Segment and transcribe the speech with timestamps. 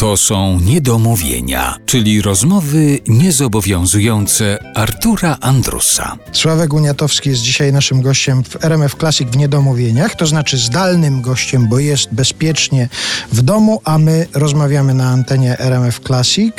[0.00, 6.16] To są niedomówienia, czyli rozmowy niezobowiązujące Artura Andrusa.
[6.32, 11.68] Sławek Uniatowski jest dzisiaj naszym gościem w RMF Classic w niedomówieniach, to znaczy zdalnym gościem,
[11.68, 12.88] bo jest bezpiecznie
[13.32, 16.54] w domu, a my rozmawiamy na antenie RMF Classic.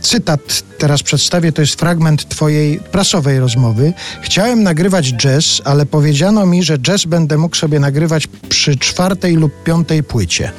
[0.00, 3.92] Cytat teraz przedstawię, to jest fragment twojej prasowej rozmowy.
[4.22, 9.62] Chciałem nagrywać jazz, ale powiedziano mi, że jazz będę mógł sobie nagrywać przy czwartej lub
[9.62, 10.52] piątej płycie.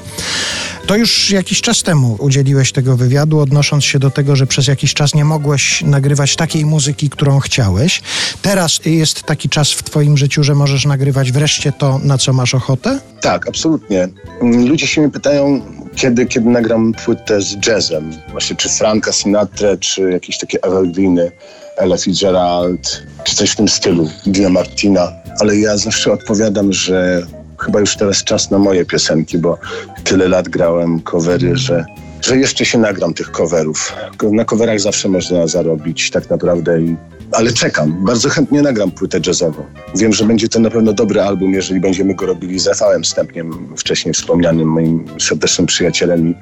[0.92, 4.93] To już jakiś czas temu udzieliłeś tego wywiadu, odnosząc się do tego, że przez jakiś
[4.93, 8.02] czas nie mogłeś nagrywać takiej muzyki, którą chciałeś.
[8.42, 12.56] Teraz jest taki czas w Twoim życiu, że możesz nagrywać wreszcie to, na co masz
[12.56, 13.00] ochotę?
[13.21, 14.10] Tak, absolutnie.
[14.42, 15.62] Ludzie się mnie pytają,
[15.96, 18.12] kiedy, kiedy nagram płytę z jazzem.
[18.32, 21.32] Właśnie czy Franka Sinatra, czy jakieś takie evergreeny,
[21.78, 25.12] Ella Fitzgerald, czy coś w tym stylu, Dina Martina.
[25.39, 27.28] Ale ja zawsze odpowiadam, że
[27.65, 29.57] chyba już teraz czas na moje piosenki, bo
[30.04, 31.86] tyle lat grałem covery, że,
[32.22, 33.94] że jeszcze się nagram tych coverów.
[34.31, 36.95] Na coverach zawsze można zarobić tak naprawdę i
[37.32, 38.06] ale czekam.
[38.06, 39.64] Bardzo chętnie nagram płytę jazzową.
[39.95, 43.76] Wiem, że będzie to na pewno dobry album, jeżeli będziemy go robili z Rafałem Stępniem,
[43.78, 46.36] wcześniej wspomnianym moim serdecznym przyjacielem.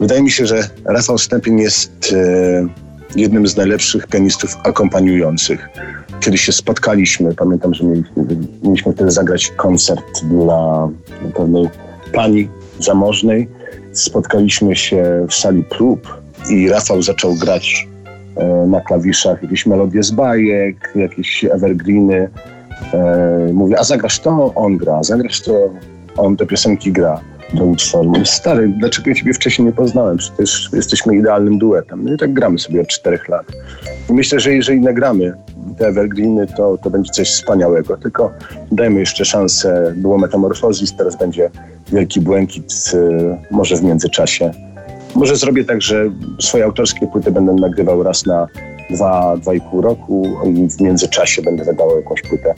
[0.00, 2.83] Wydaje mi się, że Rafał Stępień jest e,
[3.16, 5.68] jednym z najlepszych pianistów akompaniujących
[6.24, 7.84] kiedy się spotkaliśmy, pamiętam, że
[8.62, 10.88] mieliśmy, wtedy zagrać koncert dla
[11.36, 11.68] pewnej
[12.12, 12.48] pani
[12.78, 13.48] zamożnej.
[13.92, 17.88] Spotkaliśmy się w sali prób i Rafał zaczął grać
[18.36, 22.30] e, na klawiszach jakieś melodie z bajek, jakieś evergreeny.
[22.94, 24.52] E, mówię, a zagrasz to?
[24.54, 25.02] On gra.
[25.02, 25.70] Zagrasz to?
[26.16, 27.20] On te piosenki gra
[28.24, 30.16] Stary, dlaczego ja ciebie wcześniej nie poznałem?
[30.16, 32.04] Przecież jesteśmy idealnym duetem.
[32.04, 33.46] No i tak gramy sobie od czterech lat.
[34.10, 35.34] Myślę, że jeżeli nagramy
[35.78, 37.96] te evergreeny, to, to będzie coś wspaniałego.
[37.96, 38.32] Tylko
[38.72, 39.94] dajmy jeszcze szansę.
[39.96, 41.50] Było Metamorfozis, teraz będzie
[41.92, 44.50] Wielki Błękit, y, może w międzyczasie.
[45.14, 48.46] Może zrobię tak, że swoje autorskie płyty będę nagrywał raz na
[48.90, 52.54] dwa, dwa i pół roku i w międzyczasie będę wydawał jakąś płytę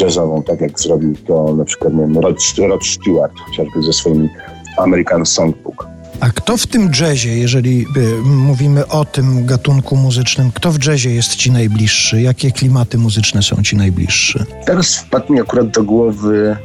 [0.00, 4.28] jazzową, tak jak zrobił to na przykład nie wiem, Rod, Rod Stewart, chociażby ze swoim
[4.76, 5.86] American Songbook.
[6.20, 11.10] A kto w tym jazzie, jeżeli y, mówimy o tym gatunku muzycznym, kto w jazzie
[11.10, 12.22] jest ci najbliższy?
[12.22, 14.44] Jakie klimaty muzyczne są ci najbliższe?
[14.64, 16.56] Teraz wpadł mi akurat do głowy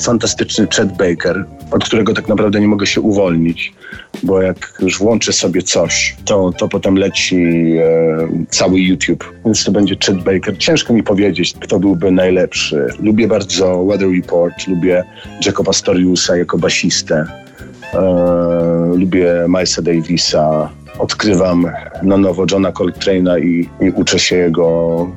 [0.00, 3.74] fantastyczny Chet Baker, od którego tak naprawdę nie mogę się uwolnić,
[4.22, 7.36] bo jak już włączę sobie coś, to, to potem leci
[7.78, 10.58] e, cały YouTube, więc to będzie Chet Baker.
[10.58, 12.86] Ciężko mi powiedzieć, kto byłby najlepszy.
[13.00, 15.04] Lubię bardzo Weather Report, lubię
[15.46, 17.26] Jacka Pastoriusa jako basistę,
[17.94, 18.00] e,
[18.96, 21.70] lubię Milesa Davisa, odkrywam
[22.02, 25.10] na nowo Johna Coltrane'a i, i uczę się jego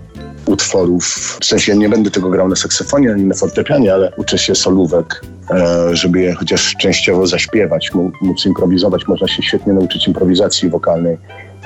[0.58, 1.38] utworów.
[1.42, 5.22] W sensie nie będę tego grał na saksofonie ani na fortepianie, ale uczę się solówek,
[5.52, 7.92] e, żeby je chociaż częściowo zaśpiewać,
[8.22, 9.08] móc improwizować.
[9.08, 11.18] Można się świetnie nauczyć improwizacji wokalnej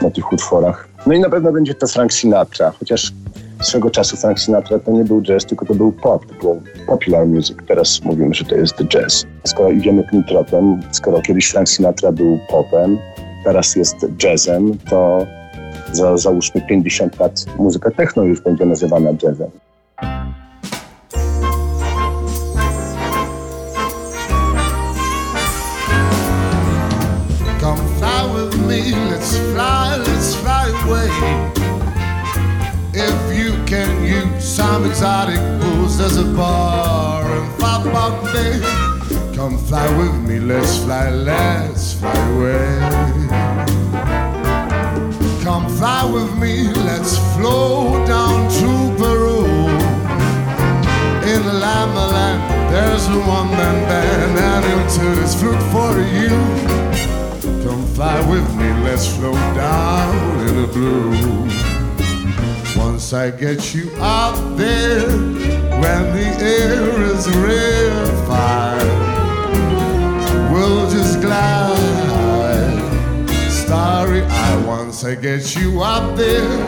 [0.02, 0.88] na tych utworach.
[1.08, 3.12] No i na pewno będzie to Frank Sinatra, chociaż
[3.62, 7.28] swego czasu Frank Sinatra to nie był jazz, tylko to był pop, to był popular
[7.28, 7.58] music.
[7.68, 9.26] Teraz mówimy, że to jest jazz.
[9.44, 12.98] Skoro idziemy tym tropem, skoro kiedyś Frank Sinatra był popem,
[13.44, 15.28] teraz jest jazzem, to
[15.92, 19.52] za załóżmy 50 lat muzyka techno już będzie nazywana jazzem.
[27.60, 28.82] Come fly with me,
[29.12, 31.62] let's fly, let's fly away.
[32.94, 38.60] If you can use some exotic booze, there's a bar in Far Bay.
[39.36, 43.51] Come fly with me, let's fly, let's fly away.
[45.44, 49.44] Come fly with me, let's flow down to Peru.
[51.34, 56.00] In the Lama land, there's a one man band, and he'll into this flute for
[56.00, 56.30] you.
[57.66, 61.50] Come fly with me, let's flow down in the blue.
[62.80, 65.10] Once I get you out there,
[65.82, 68.92] when the air is rarefied,
[70.52, 71.81] we'll just glide
[75.02, 76.62] Once I get you up there,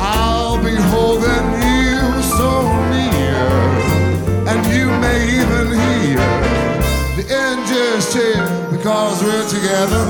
[0.00, 3.44] I'll be holding you so near,
[4.48, 6.16] and you may even hear
[7.12, 8.40] the angels cheer
[8.70, 10.06] because we're together.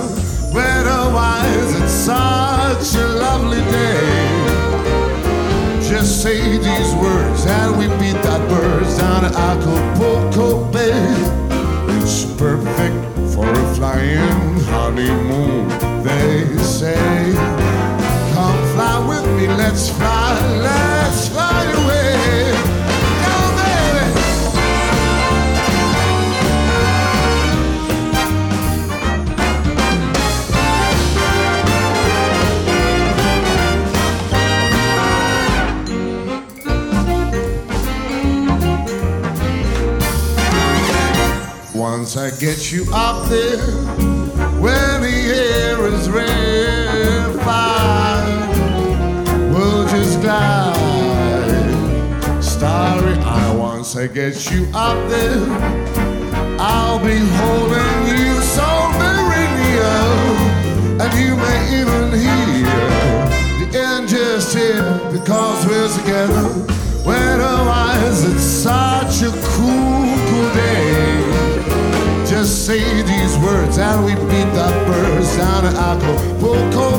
[0.55, 4.46] Weatherwise, it's such a lovely day.
[5.82, 9.85] Just say these words and we beat that birds down at Acapulco
[19.68, 20.32] Let's fly,
[20.62, 22.52] let's fly away.
[23.24, 24.12] Go, baby.
[41.74, 43.58] Once I get you up there,
[44.60, 46.45] where the air is red.
[53.86, 55.46] Once I get you up there,
[56.58, 58.66] I'll be holding you so
[58.98, 59.94] very near,
[61.02, 62.66] and you may even hear
[63.60, 66.48] the angels sing because we're together.
[67.06, 72.26] Weatherwise, it's such a cool, cool day.
[72.26, 76.95] Just say these words and we beat the birds down at Acapulco